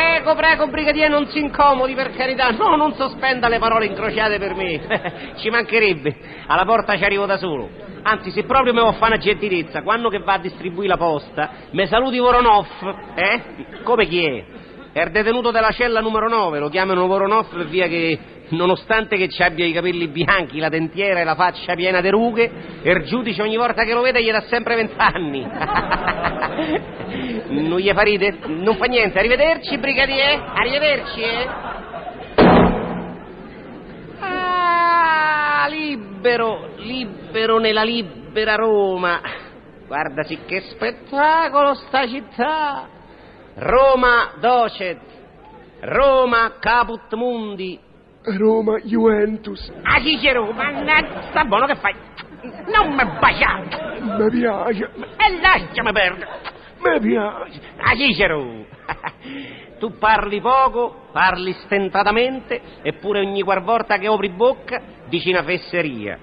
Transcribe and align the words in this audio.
Prego, 0.00 0.34
prego, 0.34 0.66
brigadiere, 0.68 1.10
non 1.10 1.26
si 1.26 1.38
incomodi, 1.40 1.92
per 1.92 2.12
carità. 2.12 2.48
No, 2.52 2.74
non 2.74 2.94
sospenda 2.94 3.48
le 3.48 3.58
parole 3.58 3.84
incrociate 3.84 4.38
per 4.38 4.54
me. 4.54 5.34
Ci 5.36 5.50
mancherebbe. 5.50 6.16
Alla 6.46 6.64
porta 6.64 6.96
ci 6.96 7.04
arrivo 7.04 7.26
da 7.26 7.36
solo. 7.36 7.68
Anzi, 8.02 8.30
se 8.30 8.44
proprio 8.44 8.72
mi 8.72 8.80
vuoi 8.80 8.94
fare 8.94 9.12
una 9.14 9.22
gentilezza, 9.22 9.82
quando 9.82 10.08
che 10.08 10.20
va 10.20 10.34
a 10.34 10.38
distribuire 10.38 10.88
la 10.88 10.96
posta, 10.96 11.50
mi 11.72 11.86
saluti 11.86 12.18
Voronov, 12.18 12.66
eh? 13.14 13.42
Come 13.82 14.06
chi 14.06 14.24
è? 14.24 14.44
È 14.92 15.02
il 15.02 15.10
detenuto 15.10 15.50
della 15.50 15.70
cella 15.70 16.00
numero 16.00 16.30
9, 16.30 16.58
lo 16.60 16.70
chiamano 16.70 17.06
Voronov 17.06 17.54
per 17.54 17.66
via 17.66 17.86
che, 17.86 18.18
nonostante 18.48 19.18
che 19.18 19.28
ci 19.28 19.42
abbia 19.42 19.66
i 19.66 19.72
capelli 19.72 20.08
bianchi, 20.08 20.58
la 20.58 20.70
dentiera 20.70 21.20
e 21.20 21.24
la 21.24 21.34
faccia 21.34 21.74
piena 21.74 22.00
di 22.00 22.08
rughe, 22.08 22.50
il 22.82 23.02
giudice 23.04 23.42
ogni 23.42 23.58
volta 23.58 23.84
che 23.84 23.92
lo 23.92 24.00
vede 24.00 24.22
gli 24.22 24.30
dà 24.30 24.40
sempre 24.48 24.76
vent'anni. 24.76 25.46
non 27.48 27.78
gli 27.78 27.90
fa 27.92 28.02
ride? 28.02 28.38
Non 28.46 28.76
fa 28.76 28.86
niente, 28.86 29.18
arrivederci, 29.18 29.78
brigadier, 29.78 30.52
arrivederci, 30.54 31.20
eh? 31.20 31.48
Ah, 34.20 35.66
libero, 35.68 36.70
libero 36.76 37.58
nella 37.58 37.82
libera 37.82 38.54
Roma. 38.54 39.20
Guarda 39.86 40.22
sì 40.22 40.38
che 40.46 40.60
spettacolo 40.60 41.74
sta 41.74 42.06
città. 42.06 42.88
Roma 43.54 44.32
docet, 44.38 45.00
Roma 45.80 46.52
caput 46.60 47.12
mundi. 47.14 47.78
Roma 48.22 48.78
Juventus. 48.80 49.72
Ah, 49.82 49.98
Cicero, 50.00 50.52
mannaggia, 50.52 51.44
buono 51.44 51.66
che 51.66 51.74
fai? 51.76 51.94
Non 52.42 52.94
mi 52.94 53.04
baciare! 53.18 54.00
Mi 54.00 54.30
piace, 54.30 54.90
E 55.16 55.40
lasciami 55.40 55.92
perdere! 55.92 56.28
mi 56.82 57.00
piace. 57.00 57.60
Ah, 57.78 57.94
Cicero! 57.94 58.64
Tu 59.78 59.96
parli 59.98 60.40
poco, 60.40 61.06
parli 61.12 61.52
stentatamente, 61.64 62.60
eppure 62.82 63.20
ogni 63.20 63.42
qualvolta 63.42 63.96
che 63.96 64.06
apri 64.06 64.28
bocca 64.30 64.80
dici 65.08 65.30
una 65.30 65.42
fesseria. 65.42 66.18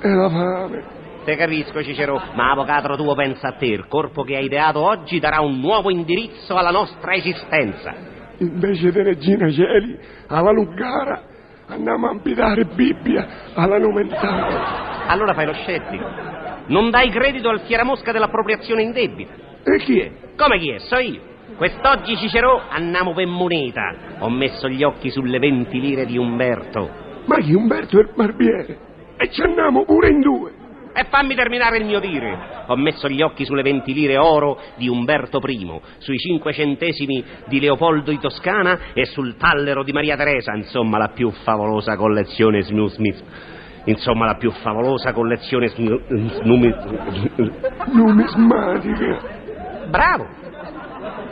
E 0.00 0.08
la 0.08 0.28
fame. 0.28 0.84
Te 1.24 1.36
capisco, 1.36 1.82
Cicero, 1.82 2.20
ma 2.34 2.50
avvocato 2.52 2.96
tuo 2.96 3.14
pensa 3.14 3.48
a 3.48 3.52
te, 3.52 3.66
il 3.66 3.86
corpo 3.88 4.22
che 4.22 4.36
hai 4.36 4.44
ideato 4.44 4.80
oggi 4.80 5.18
darà 5.20 5.40
un 5.40 5.58
nuovo 5.58 5.90
indirizzo 5.90 6.54
alla 6.56 6.70
nostra 6.70 7.12
esistenza. 7.14 7.94
Invece 8.38 8.90
di 8.92 9.02
Regina 9.02 9.50
Celi, 9.50 9.98
alla 10.28 10.50
Lungara, 10.52 11.22
andiamo 11.66 12.08
a 12.08 12.12
impidare 12.12 12.64
Bibbia 12.64 13.26
alla 13.54 13.78
Numentana. 13.78 14.87
Allora 15.08 15.32
fai 15.32 15.46
lo 15.46 15.54
scettico. 15.54 16.06
Non 16.66 16.90
dai 16.90 17.08
credito 17.10 17.48
al 17.48 17.60
fieramosca 17.60 18.12
dell'appropriazione 18.12 18.82
indebita. 18.82 19.32
E 19.64 19.78
chi 19.78 20.00
è? 20.00 20.10
Come 20.36 20.58
chi 20.58 20.70
è? 20.70 20.78
So 20.78 20.98
io. 20.98 21.20
Quest'oggi, 21.56 22.16
Cicero, 22.16 22.62
andiamo 22.68 23.14
per 23.14 23.26
moneta. 23.26 23.94
Ho 24.18 24.28
messo 24.28 24.68
gli 24.68 24.82
occhi 24.84 25.10
sulle 25.10 25.38
20 25.38 25.80
lire 25.80 26.04
di 26.04 26.18
Umberto. 26.18 26.88
Ma 27.24 27.38
chi 27.38 27.54
Umberto 27.54 27.98
è 27.98 28.02
il 28.02 28.10
barbiere? 28.14 28.78
E 29.16 29.30
ci 29.30 29.40
andiamo 29.42 29.84
pure 29.84 30.08
in 30.08 30.20
due. 30.20 30.52
E 30.92 31.04
fammi 31.08 31.34
terminare 31.34 31.78
il 31.78 31.86
mio 31.86 32.00
dire. 32.00 32.64
Ho 32.66 32.76
messo 32.76 33.08
gli 33.08 33.22
occhi 33.22 33.44
sulle 33.44 33.62
20 33.62 33.92
lire 33.94 34.18
oro 34.18 34.60
di 34.76 34.88
Umberto 34.88 35.40
I, 35.42 35.80
sui 35.98 36.18
5 36.18 36.52
centesimi 36.52 37.24
di 37.46 37.60
Leopoldo 37.60 38.10
di 38.10 38.18
Toscana 38.18 38.92
e 38.92 39.06
sul 39.06 39.36
tallero 39.36 39.82
di 39.82 39.92
Maria 39.92 40.16
Teresa, 40.16 40.54
insomma 40.54 40.98
la 40.98 41.08
più 41.08 41.30
favolosa 41.30 41.96
collezione 41.96 42.62
Snu 42.62 42.88
Smith. 42.88 43.22
Insomma 43.88 44.26
la 44.26 44.34
più 44.34 44.50
favolosa 44.50 45.12
collezione 45.12 45.68
Snu... 45.68 45.98
Snu... 46.08 46.74
Numismatica. 47.92 49.18
Bravo! 49.88 50.26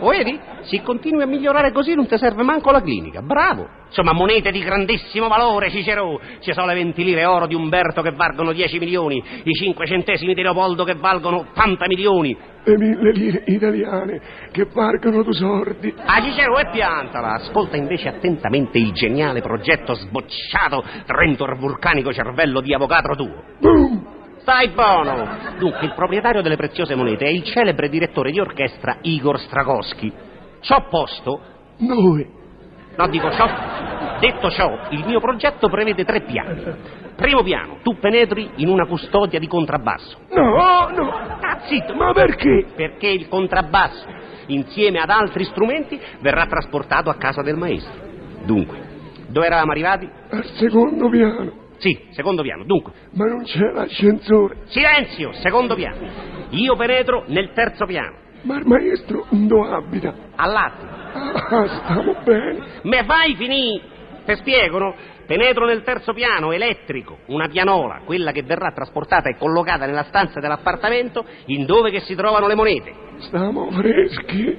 Vedi? 0.01 0.41
Se 0.67 0.83
continui 0.83 1.23
a 1.23 1.27
migliorare 1.27 1.71
così 1.71 1.95
non 1.95 2.07
ti 2.07 2.19
serve 2.19 2.43
manco 2.43 2.73
la 2.73 2.81
clinica. 2.81 3.23
Bravo! 3.23 3.69
Insomma, 3.87 4.13
monete 4.13 4.51
di 4.51 4.61
grandissimo 4.61 5.29
valore, 5.29 5.71
Cicero. 5.71 6.21
Ci 6.41 6.53
sono 6.53 6.67
le 6.67 6.75
20 6.75 7.05
lire 7.05 7.25
oro 7.25 7.47
di 7.47 7.55
Umberto 7.55 8.03
che 8.03 8.11
valgono 8.11 8.53
10 8.53 8.79
milioni, 8.79 9.23
i 9.45 9.53
5 9.53 9.87
centesimi 9.87 10.35
di 10.35 10.43
Leopoldo 10.43 10.83
che 10.83 10.95
valgono 10.95 11.39
80 11.51 11.87
milioni. 11.87 12.37
Le 12.65 12.77
mille 12.77 13.13
lire 13.13 13.45
italiane 13.47 14.21
che 14.51 14.67
valgono 14.73 15.23
tu 15.23 15.31
sordi. 15.31 15.95
Ah, 16.05 16.21
Cicero, 16.21 16.59
e 16.59 16.69
piantala! 16.71 17.35
Ascolta 17.35 17.77
invece 17.77 18.09
attentamente 18.09 18.79
il 18.79 18.93
geniale 18.93 19.41
progetto 19.41 19.95
sbocciato 19.95 20.83
Trento 21.07 21.47
vulcanico 21.57 22.13
cervello 22.13 22.61
di 22.61 22.75
avvocato 22.75 23.15
tuo. 23.15 23.45
Boom! 23.61 24.15
Stai 24.39 24.69
buono! 24.71 25.29
Dunque, 25.59 25.87
il 25.87 25.95
proprietario 25.95 26.43
delle 26.43 26.57
preziose 26.57 26.97
monete 26.97 27.25
è 27.25 27.29
il 27.29 27.45
celebre 27.45 27.89
direttore 27.89 28.33
di 28.33 28.41
orchestra 28.41 28.99
Igor 29.03 29.39
Strakowski. 29.39 30.26
Ciò 30.67 30.89
posto, 30.89 31.41
Noi. 31.79 32.27
no 32.97 33.09
dico 33.09 33.31
ciò, 33.31 33.47
detto 34.19 34.51
ciò, 34.51 34.79
il 34.91 35.05
mio 35.07 35.21
progetto 35.21 35.69
prevede 35.69 36.05
tre 36.05 36.23
piani. 36.23 36.65
Primo 37.15 37.43
piano, 37.45 37.79
tu 37.85 37.97
penetri 37.99 38.51
in 38.57 38.69
una 38.69 38.85
custodia 38.87 39.39
di 39.39 39.47
contrabbasso. 39.47 40.19
No, 40.33 40.89
no. 40.91 41.11
Ah, 41.41 41.61
zitto! 41.67 41.95
Ma 41.95 42.13
perché? 42.13 42.67
Perché 42.75 43.07
il 43.07 43.29
contrabbasso, 43.29 44.07
insieme 44.47 44.99
ad 44.99 45.09
altri 45.11 45.45
strumenti, 45.45 45.99
verrà 46.21 46.47
trasportato 46.47 47.11
a 47.11 47.15
casa 47.15 47.43
del 47.43 47.57
maestro. 47.57 47.95
Dunque, 48.45 48.77
dove 49.29 49.47
eravamo 49.47 49.71
arrivati? 49.71 50.09
Al 50.31 50.45
secondo 50.57 51.09
piano. 51.09 51.65
Sì, 51.79 52.07
secondo 52.11 52.43
piano. 52.43 52.65
Dunque, 52.65 52.93
Ma 53.13 53.27
non 53.27 53.45
c'è 53.45 53.71
l'ascensore. 53.73 54.63
silenzio, 54.67 55.31
secondo 55.35 55.75
piano. 55.77 55.97
Io 56.51 56.75
penetro 56.75 57.25
nel 57.29 57.53
terzo 57.53 57.85
piano, 57.87 58.17
Ma 58.47 58.59
il 58.59 58.67
maestro 58.67 59.27
dove 59.31 59.69
abita? 59.69 60.15
all'attimo. 60.37 60.91
Ah, 61.13 61.67
stiamo 61.83 62.15
bene. 62.23 62.59
Me 62.83 63.05
fai 63.05 63.35
finì? 63.35 63.81
Te 64.25 64.37
spiego, 64.37 64.79
no? 64.79 64.95
Penetro 65.27 65.67
nel 65.67 65.83
terzo 65.83 66.13
piano, 66.13 66.53
elettrico, 66.53 67.19
una 67.27 67.49
pianola, 67.49 68.03
quella 68.05 68.31
che 68.31 68.43
verrà 68.43 68.71
trasportata 68.71 69.29
e 69.29 69.37
collocata 69.37 69.87
nella 69.87 70.05
stanza 70.05 70.39
dell'appartamento 70.39 71.25
in 71.47 71.67
dove 71.67 71.91
che 71.91 72.01
si 72.01 72.15
trovano 72.15 72.47
le 72.47 72.55
monete. 72.55 72.95
Stiamo 73.19 73.69
freschi. 73.73 74.57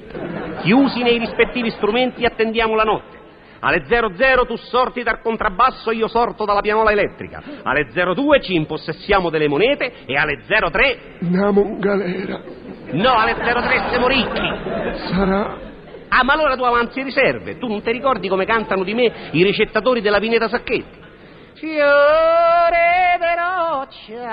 Chiusi 0.64 1.04
nei 1.04 1.20
rispettivi 1.20 1.70
strumenti 1.72 2.26
attendiamo 2.26 2.76
la 2.76 2.84
notte. 2.84 3.16
Alle 3.60 3.86
00 3.86 4.46
tu 4.46 4.56
sorti 4.58 5.04
dal 5.04 5.22
contrabbasso, 5.22 5.92
io 5.92 6.08
sorto 6.08 6.44
dalla 6.44 6.62
pianola 6.62 6.92
elettrica. 6.92 7.42
Alle 7.64 7.88
02 7.92 8.42
ci 8.42 8.56
impossessiamo 8.56 9.30
delle 9.30 9.48
monete 9.48 10.06
e 10.06 10.16
alle 10.18 10.42
03... 10.46 11.00
Andiamo 11.22 11.62
in 11.62 11.80
galera. 11.80 12.42
No, 12.92 13.14
alle 13.14 13.36
03 13.36 13.90
siamo 13.90 14.08
ricchi. 14.08 14.42
Sarà. 15.10 15.66
Ah, 16.10 16.24
ma 16.24 16.34
allora 16.34 16.56
tu 16.56 16.64
avanzi 16.64 17.02
riserve. 17.04 17.58
Tu 17.58 17.68
non 17.68 17.82
ti 17.82 17.92
ricordi 17.92 18.30
come 18.30 18.46
cantano 18.46 18.84
di 18.84 18.94
me 18.94 19.12
i 19.32 19.44
ricettatori 19.44 20.02
della 20.02 20.20
Pineta 20.20 20.48
Sacchetti? 20.48 21.06
Fiore 21.56 23.18
de 23.20 23.36
roccia, 23.36 24.30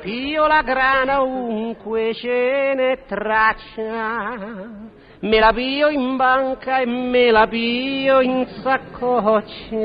pio 0.00 0.46
la 0.46 0.62
grana 0.62 1.20
ovunque 1.20 2.14
ce 2.14 2.72
ne 2.74 3.04
traccia. 3.06 4.88
Me 5.20 5.38
la 5.38 5.52
pio 5.52 5.88
in 5.88 6.16
banca 6.16 6.78
e 6.78 6.86
me 6.86 7.30
la 7.30 7.46
pio 7.46 8.20
in 8.20 8.46
saccoccia. 8.62 9.78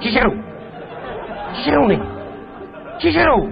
Cicero! 0.00 0.32
Cicerone! 1.52 2.00
Cicero! 2.98 3.48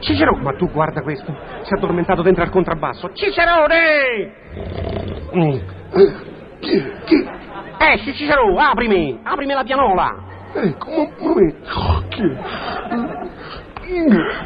Cicero! 0.00 0.36
Ma 0.36 0.52
tu 0.54 0.70
guarda 0.70 1.02
questo, 1.02 1.34
si 1.62 1.74
è 1.74 1.76
addormentato 1.76 2.22
dentro 2.22 2.42
al 2.42 2.50
contrabbasso. 2.50 3.10
Cicerone! 3.12 4.32
Mm. 5.36 5.58
Chi? 6.60 6.84
Chi? 7.04 7.28
Esci, 7.78 8.14
Cicero, 8.14 8.56
aprimi! 8.58 9.20
Aprimi 9.22 9.52
la 9.52 9.64
pianola! 9.64 10.28
Ecco, 10.52 10.90
un 10.90 11.12
momento. 11.18 12.04
Che- 12.08 12.36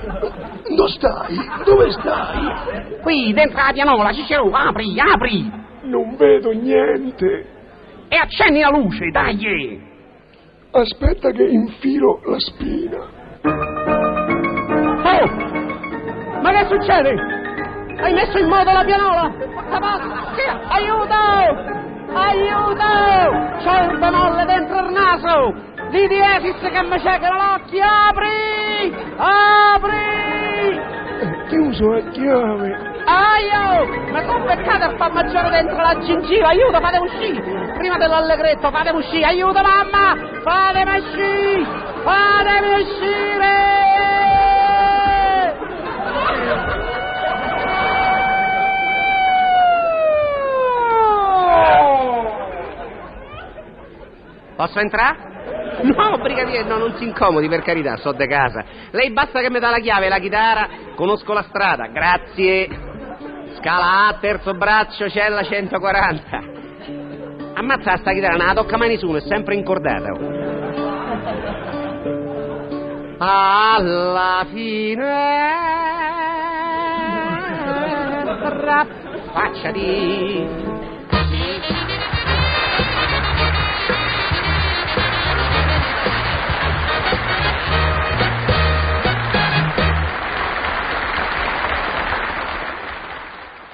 Dove 0.04 0.88
stai? 0.88 1.36
Dove 1.64 1.90
stai? 1.92 2.98
Qui, 3.00 3.32
dentro 3.32 3.62
la 3.62 3.72
pianola, 3.72 4.12
Cicero, 4.12 4.50
apri, 4.50 4.98
apri! 5.00 5.50
Non 5.82 6.16
vedo 6.16 6.50
niente. 6.50 7.46
E 8.08 8.16
accendi 8.16 8.60
la 8.60 8.70
luce, 8.70 9.10
dai! 9.10 9.80
Aspetta 10.70 11.30
che 11.30 11.44
infilo 11.44 12.20
la 12.24 12.38
spina. 12.38 12.98
Oh! 15.04 15.26
Ma 16.42 16.50
che 16.50 16.66
succede? 16.68 17.14
Hai 18.00 18.12
messo 18.12 18.38
in 18.38 18.48
moto 18.48 18.72
la 18.72 18.84
pianola? 18.84 19.32
Aiuto! 20.68 21.14
Aiuto! 22.12 22.92
C'ho 23.62 23.92
il 23.92 23.98
bonolle 23.98 24.44
dentro 24.44 24.78
il 24.84 24.92
naso! 24.92 25.73
Di 25.94 26.08
diesis 26.08 26.58
che 26.58 26.82
mi 26.82 26.98
cieca 26.98 27.30
l'occhio! 27.30 27.84
Apri! 27.86 28.92
Apri! 29.16 30.76
È 31.20 31.46
chiuso 31.46 31.92
a 31.92 32.00
chiave. 32.10 32.92
Aio! 33.04 33.86
Mi 34.10 34.24
sono 34.26 34.44
beccato 34.44 34.86
a 34.86 34.96
far 34.96 35.12
maggiore 35.12 35.50
dentro 35.50 35.76
la 35.76 35.96
gengiva! 36.00 36.48
Aiuto, 36.48 36.80
fate 36.80 36.98
uscire! 36.98 37.72
Prima 37.78 37.96
dell'allegretto, 37.96 38.72
fatemi 38.72 38.98
uscire! 38.98 39.24
Aiuto, 39.24 39.62
mamma! 39.62 40.16
Fatemi 40.42 40.98
uscire! 40.98 41.64
Fatemi 42.02 42.82
uscire! 42.82 43.72
Posso 54.56 54.78
entrare? 54.80 55.33
No, 55.84 56.16
brigadiere, 56.16 56.66
no, 56.66 56.78
non 56.78 56.94
si 56.96 57.04
incomodi, 57.04 57.46
per 57.48 57.62
carità, 57.62 57.96
so 57.96 58.12
de 58.12 58.26
casa. 58.26 58.64
Lei 58.90 59.10
basta 59.12 59.40
che 59.40 59.50
mi 59.50 59.58
dà 59.58 59.68
la 59.68 59.80
chiave 59.80 60.06
e 60.06 60.08
la 60.08 60.18
chitarra, 60.18 60.68
conosco 60.94 61.34
la 61.34 61.42
strada, 61.42 61.88
grazie. 61.88 62.68
Scala 63.58 64.06
A, 64.06 64.16
terzo 64.18 64.54
braccio, 64.54 65.08
cella 65.10 65.42
140. 65.42 66.52
Ammazza 67.54 67.98
sta 67.98 68.12
chitarra, 68.12 68.36
non 68.36 68.46
la 68.46 68.54
tocca 68.54 68.78
mai 68.78 68.88
nessuno, 68.88 69.18
è 69.18 69.20
sempre 69.20 69.54
incordata. 69.54 70.10
Alla 73.18 74.46
fine... 74.50 75.52
Facciati... 79.32 80.73